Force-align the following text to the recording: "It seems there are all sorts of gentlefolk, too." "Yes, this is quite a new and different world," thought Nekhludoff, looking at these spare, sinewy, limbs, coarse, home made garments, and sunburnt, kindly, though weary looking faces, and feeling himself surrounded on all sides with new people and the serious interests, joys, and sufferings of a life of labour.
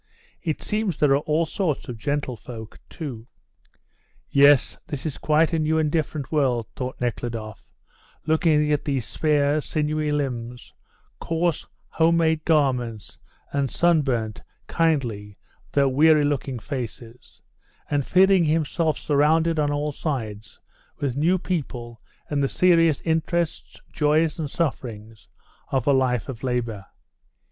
"It 0.41 0.63
seems 0.63 0.97
there 0.97 1.11
are 1.13 1.17
all 1.17 1.45
sorts 1.45 1.87
of 1.87 1.95
gentlefolk, 1.95 2.79
too." 2.89 3.27
"Yes, 4.31 4.75
this 4.87 5.05
is 5.05 5.19
quite 5.19 5.53
a 5.53 5.59
new 5.59 5.77
and 5.77 5.91
different 5.91 6.31
world," 6.31 6.65
thought 6.75 6.99
Nekhludoff, 6.99 7.69
looking 8.25 8.71
at 8.71 8.83
these 8.85 9.05
spare, 9.05 9.61
sinewy, 9.61 10.09
limbs, 10.09 10.73
coarse, 11.19 11.67
home 11.89 12.17
made 12.17 12.43
garments, 12.45 13.19
and 13.53 13.69
sunburnt, 13.69 14.41
kindly, 14.65 15.37
though 15.71 15.87
weary 15.87 16.23
looking 16.23 16.57
faces, 16.57 17.39
and 17.87 18.03
feeling 18.03 18.45
himself 18.45 18.97
surrounded 18.97 19.59
on 19.59 19.71
all 19.71 19.91
sides 19.91 20.59
with 20.97 21.15
new 21.15 21.37
people 21.37 22.01
and 22.27 22.41
the 22.43 22.47
serious 22.47 23.01
interests, 23.01 23.79
joys, 23.93 24.39
and 24.39 24.49
sufferings 24.49 25.27
of 25.67 25.85
a 25.85 25.93
life 25.93 26.27
of 26.27 26.41
labour. 26.41 26.87